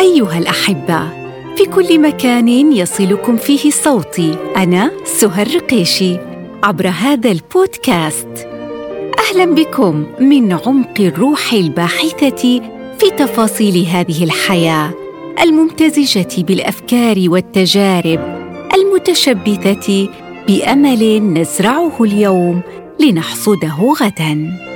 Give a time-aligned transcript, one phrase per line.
[0.00, 1.08] أيها الأحبة
[1.56, 4.36] في كل مكان يصلكم فيه صوتي.
[4.56, 6.16] أنا سهى الرقيشي
[6.62, 8.48] عبر هذا البودكاست.
[9.18, 12.60] أهلا بكم من عمق الروح الباحثة
[12.98, 14.94] في تفاصيل هذه الحياة
[15.42, 18.20] الممتزجة بالأفكار والتجارب
[18.74, 20.08] المتشبثة
[20.48, 22.60] بأمل نزرعه اليوم
[23.00, 24.69] لنحصده غدا.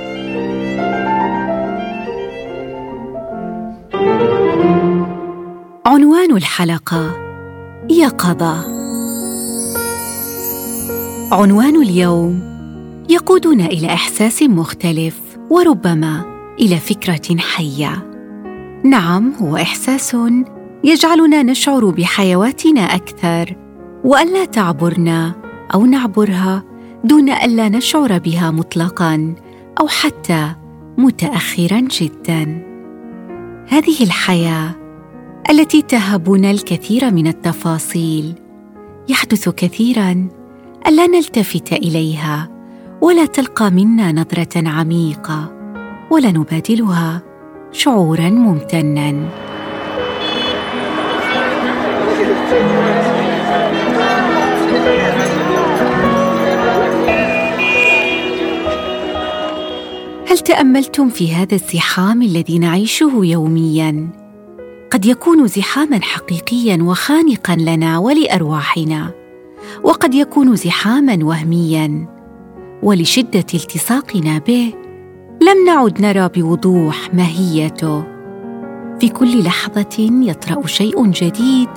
[6.05, 7.15] عنوان الحلقة
[7.89, 8.65] يقظه
[11.31, 12.39] عنوان اليوم
[13.09, 15.19] يقودنا إلى إحساس مختلف
[15.49, 16.25] وربما
[16.59, 18.11] إلى فكرة حية.
[18.83, 20.17] نعم هو إحساس
[20.83, 23.55] يجعلنا نشعر بحيواتنا أكثر
[24.03, 25.33] والا تعبرنا
[25.73, 26.63] أو نعبرها
[27.03, 29.35] دون الا نشعر بها مطلقا
[29.79, 30.51] أو حتى
[30.97, 32.63] متاخرا جدا.
[33.67, 34.84] هذه الحياة
[35.49, 38.33] التي تهبنا الكثير من التفاصيل.
[39.09, 40.27] يحدث كثيرا
[40.87, 42.49] ألا نلتفت إليها
[43.01, 45.53] ولا تلقى منا نظرة عميقة
[46.11, 47.21] ولا نبادلها
[47.71, 49.29] شعورا ممتنا.
[60.27, 64.24] هل تأملتم في هذا الزحام الذي نعيشه يوميا؟
[64.95, 69.11] قد يكون زحاما حقيقيا وخانقا لنا ولأرواحنا
[69.83, 72.07] وقد يكون زحاما وهميا.
[72.83, 74.73] ولشدة التصاقنا به
[75.41, 78.03] لم نعد نرى بوضوح ماهيته.
[78.99, 81.69] في كل لحظة يطرأ شيء جديد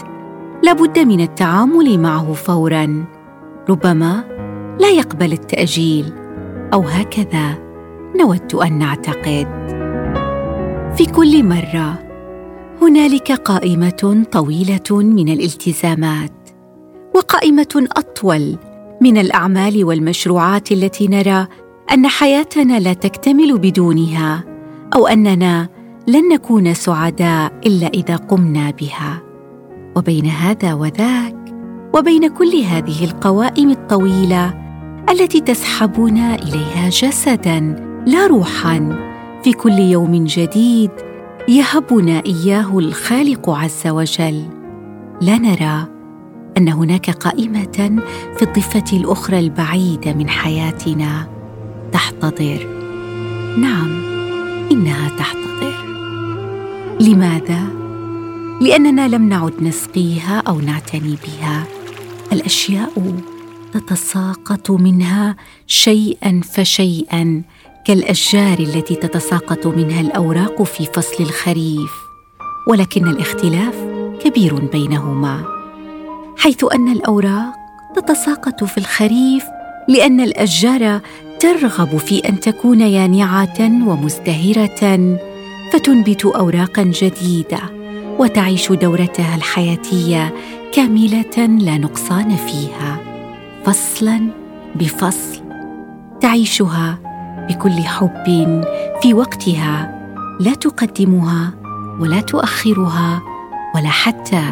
[0.63, 3.05] لابد من التعامل معه فورا
[3.69, 4.25] ربما
[4.81, 6.13] لا يقبل التأجيل
[6.73, 7.59] أو هكذا
[8.21, 9.49] نود أن نعتقد.
[10.97, 12.08] في كل مرة
[12.83, 16.33] هنالك قائمة طويلة من الالتزامات
[17.15, 18.57] وقائمة أطول
[19.01, 21.47] من الأعمال والمشروعات التي نرى
[21.93, 24.45] أن حياتنا لا تكتمل بدونها
[24.95, 25.69] أو أننا
[26.07, 29.23] لن نكون سعداء إلا إذا قمنا بها.
[29.97, 31.35] وبين هذا وذاك
[31.95, 34.55] وبين كل هذه القوائم الطويلة
[35.11, 37.61] التي تسحبنا إليها جسدا
[38.07, 38.99] لا روحا
[39.45, 40.91] في كل يوم جديد
[41.49, 44.45] يهبنا إياه الخالق عز وجل.
[45.21, 45.87] لا نرى
[46.57, 48.03] أن هناك قائمة
[48.37, 51.29] في الضفة الأخرى البعيدة من حياتنا.
[51.93, 52.67] تحتضر.
[53.59, 54.03] نعم
[54.73, 55.75] إنها تحتضر.
[57.01, 57.63] لماذا؟
[58.61, 61.65] لأننا لم نعد نسقيها أو نعتني بها.
[62.33, 63.15] الأشياء
[63.73, 65.37] تتساقط منها
[65.67, 67.43] شيئا فشيئا.
[67.89, 71.91] كالاشجار التي تتساقط منها الأوراق في فصل الخريف
[72.67, 73.75] ولكن الاختلاف
[74.21, 75.45] كبير بينهما
[76.37, 77.55] حيث أن الأوراق
[77.97, 79.45] تتساقط في الخريف
[79.89, 81.01] لأن الأشجار
[81.41, 85.19] ترغب في أن تكون يانعة ومزدهرة
[85.73, 87.61] فتنبت اوراقا جديدة
[88.19, 90.35] وتعيش دورتها الحياتية
[90.73, 92.99] كاملة لا نقصان فيها
[93.65, 94.21] فصلا
[94.75, 95.43] بفصل
[96.21, 97.08] تعيشها
[97.49, 98.27] بكل حب
[99.03, 99.99] في وقتها
[100.41, 101.55] لا تقدمها
[102.01, 103.23] ولا تؤخرها
[103.75, 104.43] ولا حتى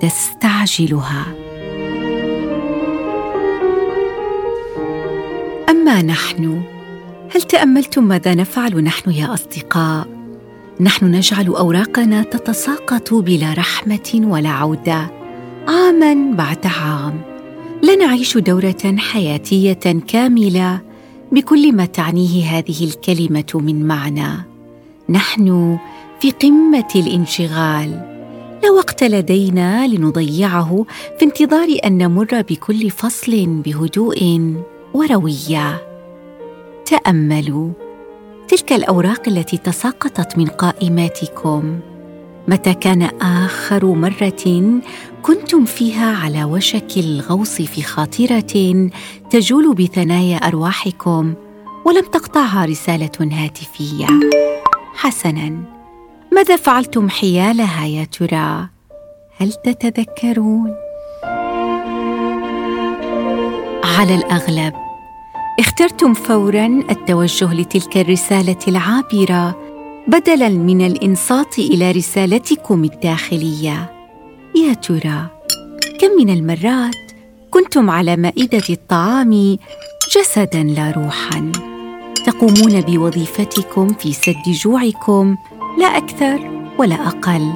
[0.00, 1.26] تستعجلها.
[5.68, 6.62] أما نحن
[7.34, 10.06] هل تأملتم ماذا نفعل نحن يا أصدقاء؟
[10.80, 15.10] نحن نجعل أوراقنا تتساقط بلا رحمة ولا عودة
[15.68, 17.20] عاما بعد عام.
[17.82, 20.87] لا نعيش دورة حياتية كاملة
[21.32, 24.46] بكل ما تعنيه هذه الكلمة من معنى.
[25.08, 25.78] نحن
[26.20, 27.90] في قمة الانشغال.
[28.62, 30.86] لا وقت لدينا لنضيعه
[31.18, 34.52] في انتظار أن نمر بكل فصل بهدوء
[34.94, 35.82] ورويه
[36.86, 37.70] تأملوا.
[38.48, 41.80] تلك الأوراق التي تساقطت من قائماتكم.
[42.48, 44.70] متى كان آخر مرة
[45.22, 48.90] كنتم فيها على وشك الغوص في خاطرة
[49.30, 51.34] تجول بثنايا أرواحكم
[51.84, 54.06] ولم تقطعها رسالة هاتفية؟
[54.94, 55.58] حسنا.
[56.32, 58.68] ماذا فعلتم حيالها يا ترى؟
[59.38, 60.74] هل تتذكرون؟
[63.84, 64.74] على الأغلب
[65.60, 69.67] اخترتم فورا التوجه لتلك الرسالة العابرة
[70.08, 73.92] بدلا من الإنصات إلى رسالتكم الداخلية.
[74.56, 75.26] يا ترى
[76.00, 76.96] كم من المرات
[77.50, 79.58] كنتم على مائدة الطعام
[80.16, 81.52] جسدا لا روحا؟
[82.26, 85.36] تقومون بوظيفتكم في سد جوعكم
[85.78, 87.52] لا أكثر ولا أقل.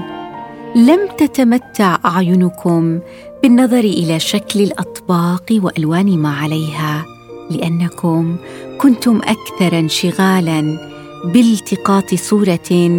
[0.76, 3.00] لم تتمتع أعينكم
[3.42, 7.04] بالنظر إلى شكل الأطباق وألوان ما عليها
[7.50, 8.36] لأنكم
[8.78, 10.91] كنتم أكثر انشغالا
[11.24, 12.98] بالتقاط صورة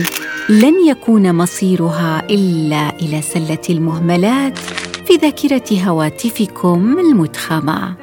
[0.50, 4.58] لن يكون مصيرها إلا إلى سلة المهملات
[5.06, 7.96] في ذاكرة هواتفكم المدخمه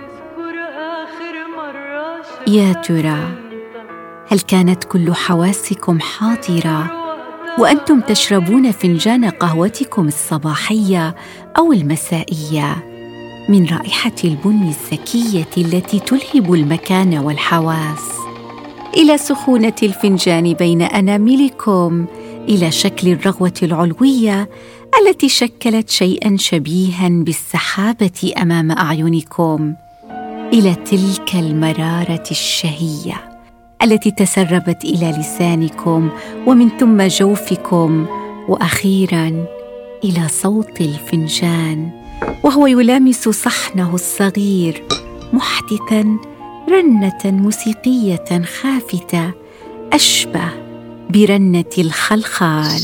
[2.48, 3.28] يا ترى
[4.28, 6.90] هل كانت كل حواسكم حاضرة
[7.58, 11.14] وأنتم تشربون فنجان قهوتكم الصباحية
[11.58, 12.76] أو المسائية
[13.48, 18.19] من رائحة البن الزكية التي تلهب المكان والحواس؟
[18.96, 22.06] إلى سخونة الفنجان بين أناملكم
[22.48, 24.48] إلى شكل الرغوة العلوية
[25.00, 29.74] التي شكلت شيئا شبيها بالسحابة أمام أعينكم
[30.52, 33.38] إلى تلك المرارة الشهية
[33.82, 36.10] التي تسربت إلى لسانكم
[36.46, 38.06] ومن ثم جوفكم
[38.48, 39.46] وأخيرا
[40.04, 41.90] إلى صوت الفنجان
[42.44, 44.84] وهو يلامس صحنه الصغير
[45.32, 46.18] محدثا
[46.70, 49.32] رنة موسيقية خافتة
[49.92, 50.48] أشبه
[51.10, 52.80] برنة الخلخال.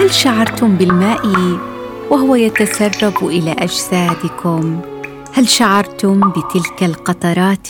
[0.00, 1.26] هل شعرتم بالماء
[2.10, 4.80] وهو يتسرب إلى أجسادكم؟
[5.32, 7.68] هل شعرتم بتلك القطرات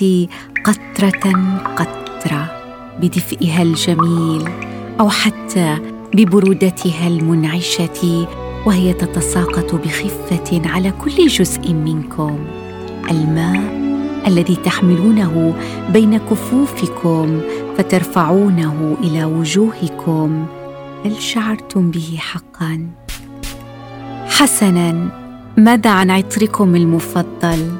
[0.64, 1.32] قطرة
[1.76, 2.50] قطرة
[3.00, 4.48] بدفئها الجميل
[5.00, 5.78] أو حتى
[6.14, 8.26] ببرودتها المنعشة
[8.67, 12.38] وهي تتساقط بخفة على كل جزء منكم.
[13.11, 13.82] الماء
[14.26, 15.55] الذي تحملونه
[15.93, 17.41] بين كفوفكم
[17.79, 20.47] فترفعونه إلى وجوهكم.
[21.05, 22.87] هل شعرتم به حقا؟
[24.26, 25.08] حسنا.
[25.56, 27.73] ماذا عن عطركم المفضل؟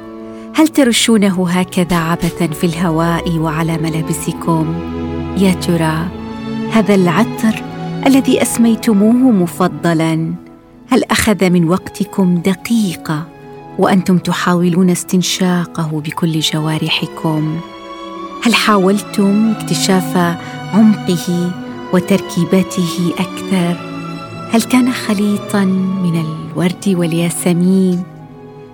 [0.55, 4.75] هل ترشونه هكذا عبثا في الهواء وعلى ملابسكم؟
[5.37, 6.07] يا ترى
[6.71, 7.63] هذا العطر
[8.05, 10.42] الذي أسميتموه مفضلا.
[10.93, 13.27] هل أخذ من وقتكم دقيقة
[13.79, 17.59] وأنتم تحاولون استنشاقه بكل جوارحكم؟
[18.43, 20.17] هل حاولتم اكتشاف
[20.73, 21.51] عمقه
[21.93, 23.77] وتركيباته أكثر؟
[24.51, 25.65] هل كان خليطا
[26.03, 28.03] من الورد والياسمين؟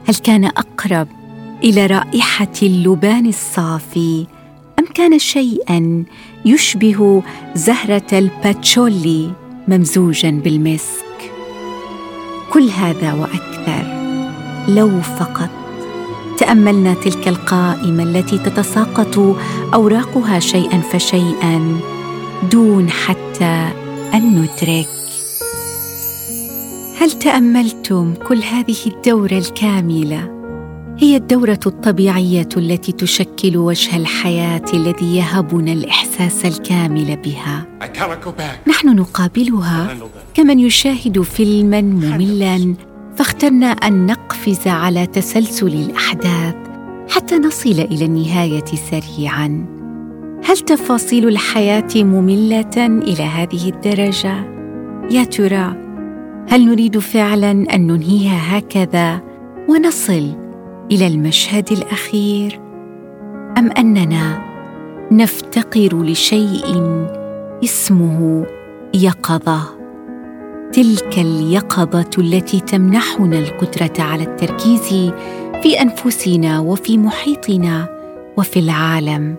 [0.08, 1.08] هل كان أقرب
[1.64, 4.26] إلى رائحة اللبان الصافي؟
[4.80, 6.04] أم كان شيئا
[6.46, 7.24] يشبه
[7.56, 9.32] زهرة الباتشولي
[9.68, 11.09] ممزوجا بالمسك؟
[12.54, 13.84] كل هذا وأكثر.
[14.68, 15.50] لو فقط
[16.38, 19.38] تأملنا تلك القائمة التي تتساقط
[19.74, 21.80] أوراقها شيئا فشيئا
[22.52, 23.68] دون حتى
[24.14, 24.90] أن ندرك.
[27.02, 30.39] هل تأملتم كل هذه الدورة الكاملة؟
[31.02, 37.66] هي الدورة الطبيعية التي تشكل وجه الحياة الذي يهبنا الإحساس الكامل بها.
[38.68, 39.98] نحن نقابلها
[40.34, 42.76] كمن يشاهد فيلما مملا.
[43.16, 46.56] فاخترنا أن نقفز على تسلسل الأحداث
[47.10, 49.66] حتى نصل إلى النهاية سريعا.
[50.46, 54.36] هل تفاصيل الحياة مملة إلى هذه الدرجة؟
[55.12, 55.76] يا ترى
[56.50, 59.22] هل نريد فعلا أن ننهيها هكذا
[59.70, 60.49] ونصل
[60.92, 62.60] إلى المشهد الأخير.
[63.58, 64.50] أم أننا
[65.12, 66.84] نفتقر لشيء
[67.64, 68.46] اسمه
[68.94, 69.80] يقظة.
[70.74, 75.12] تلك اليقظة التي تمنحنا القدره على التركيز
[75.64, 77.88] في أنفسنا وفي محيطنا
[78.38, 79.36] وفي العالم.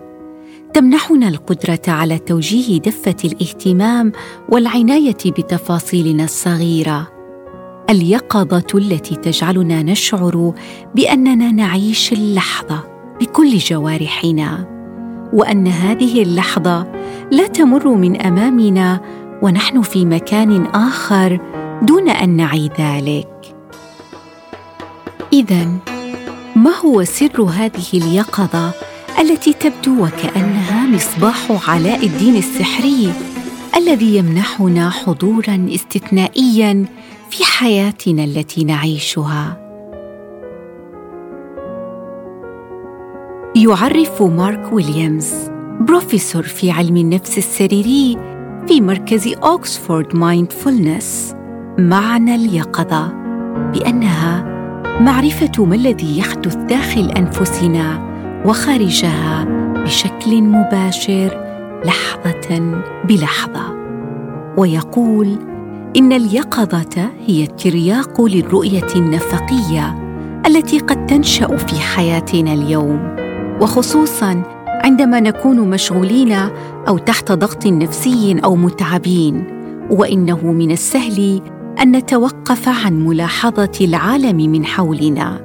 [0.73, 4.11] تمنحنا القدرة على توجيه دفة الاهتمام
[4.49, 7.20] والعناية بتفاصيلنا الصغيرة.
[7.91, 10.53] اليقظة التي تجعلنا نشعر
[10.95, 12.83] بأننا نعيش اللحظة
[13.19, 14.67] بكل جوارحنا
[15.33, 16.91] وأن هذه اللحظة
[17.31, 19.01] لا تمر من أمامنا
[19.41, 21.39] ونحن في مكان آخر
[21.81, 23.55] دون أن نعي ذلك.
[25.33, 25.67] اذا
[26.55, 28.71] ما هو سر هذه اليقظة
[29.19, 33.13] التي تبدو وكأنها مصباح علاء الدين السحري
[33.77, 36.85] الذي يمنحنا حضورا استثنائيا
[37.31, 39.57] في حياتنا التي نعيشها.
[43.55, 48.17] يعرف مارك ويليامز بروفيسور في علم النفس السريري
[48.67, 51.35] في مركز أوكسفورد mindfulness
[51.79, 53.07] معنى اليقظة
[53.73, 54.43] بأنها
[54.99, 58.11] معرفة ما الذي يحدث داخل أنفسنا
[58.45, 59.43] وخارجها
[59.83, 61.43] بشكل مباشر
[61.85, 63.77] لحظة بلحظة.
[64.57, 65.50] ويقول
[65.97, 69.95] إن اليقظة هي الترياق للرؤية النفقية
[70.47, 73.15] التي قد تنشأ في حياتنا اليوم.
[73.61, 76.31] وخصوصا عندما نكون مشغولين
[76.87, 79.43] أو تحت ضغط نفسي أو متعبين.
[79.89, 81.41] وإنه من السهل
[81.81, 85.41] أن نتوقف عن ملاحظة العالم من حولنا.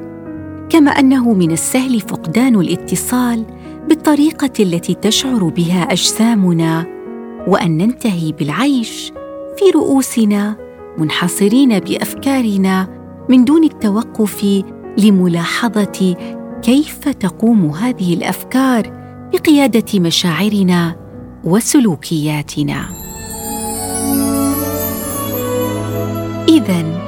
[0.69, 3.45] كما أنه من السهل فقدان الاتصال
[3.89, 6.87] بالطريقة التي تشعر بها أجسامنا.
[7.49, 9.13] وأن ننتهي بالعيش
[9.59, 10.57] في رؤوسنا
[10.99, 12.89] منحصرين بأفكارنا
[13.29, 14.63] من دون التوقف
[14.99, 16.17] لملاحظة
[16.63, 18.93] كيف تقوم هذه الأفكار
[19.33, 20.97] بقيادة مشاعرنا
[21.45, 22.89] وسلوكياتنا.
[26.49, 27.01] اذا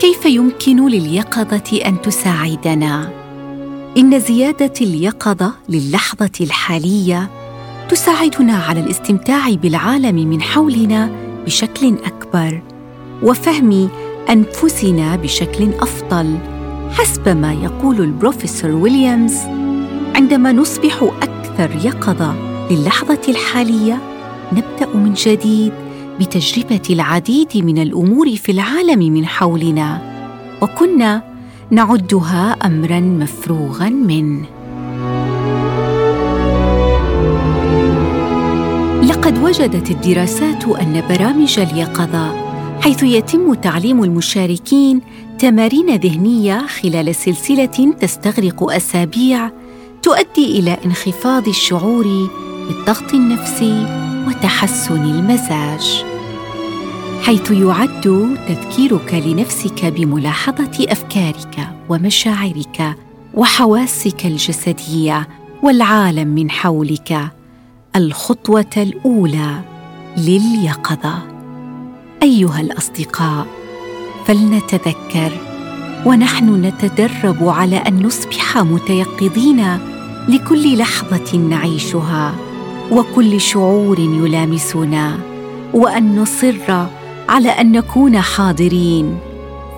[0.00, 3.10] كيف يمكن لليقظة أن تساعدنا؟
[3.98, 7.30] إن زيادة اليقظة للحظة الحالية
[7.88, 12.62] تساعدنا على الاستمتاع بالعالم من حولنا بشكل أكبر
[13.22, 13.88] وفهم
[14.30, 16.38] أنفسنا بشكل أفضل
[16.90, 19.36] حسب ما يقول البروفيسور ويليامز
[20.14, 22.34] عندما نصبح أكثر يقظة
[22.70, 23.98] للحظة الحالية
[24.52, 25.72] نبدأ من جديد
[26.20, 30.14] بتجربة العديد من الأمور في العالم من حولنا
[30.62, 31.22] وكنا
[31.70, 34.46] نعدها امرا مفروغا منه.
[39.54, 45.00] وجدت الدراسات أن برامج اليقظة حيث يتم تعليم المشاركين
[45.38, 49.50] تمارين ذهنية خلال سلسلة تستغرق أسابيع
[50.02, 52.30] تؤدي إلى انخفاض الشعور
[52.68, 53.86] بالضغط النفسي
[54.28, 56.04] وتحسن المزاج.
[57.22, 62.96] حيث يعد تذكيرك لنفسك بملاحظة أفكارك ومشاعرك
[63.34, 65.28] وحواسك الجسدية
[65.62, 67.43] والعالم من حولك.
[67.96, 69.60] الخطوة الأولى
[70.16, 71.18] لليقظة.
[72.22, 73.46] أيها الأصدقاء
[74.26, 75.32] فلنتذكر
[76.06, 79.78] ونحن نتدرب على أن نصبح متيقظين
[80.28, 82.34] لكل لحظة نعيشها
[82.92, 85.18] وكل شعور يلامسنا
[85.74, 86.86] وأن نصر
[87.28, 89.18] على أن نكون حاضرين.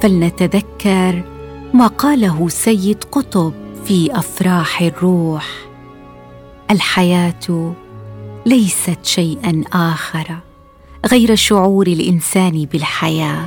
[0.02, 1.22] فلنتذكر
[1.74, 3.52] ما قاله سيد قطب
[3.84, 5.46] في أفراح الروح.
[6.70, 7.74] الحياة
[8.46, 10.36] ليست شيئا آخر
[11.06, 13.44] غير شعور الإنسان بالحياة.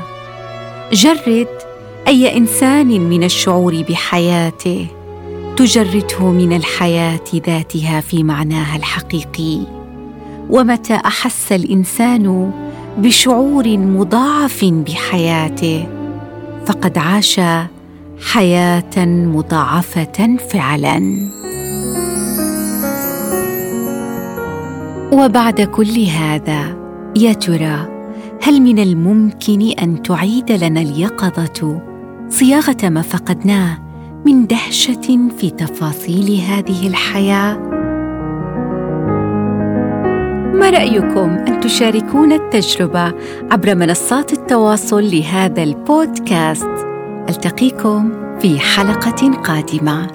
[0.94, 1.48] جرد
[2.08, 4.88] أي إنسان من الشعور بحياته
[5.58, 9.60] تجرده من الحياة ذاتها في معناها الحقيقي.
[10.50, 12.52] ومتى أحس الإنسان
[12.98, 15.88] بشعور مضاعف بحياته
[16.66, 17.40] فقد عاش
[18.32, 21.30] حياة مضاعفة فعلا.
[25.12, 26.78] وبعد كل هذا
[27.16, 27.88] يا ترى
[28.42, 31.82] هل من الممكن أن تعيد لنا اليقظة
[32.30, 33.78] صياغة ما فقدناه
[34.26, 37.58] من دهشة في تفاصيل هذه الحياة؟
[40.54, 43.14] ما رأيكم أن تشاركون التجربة
[43.52, 46.70] عبر منصات التواصل لهذا البودكاست؟
[47.30, 50.08] ألتقيكم في حلقة قادمة.